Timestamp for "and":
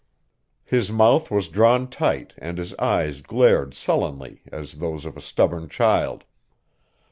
2.39-2.57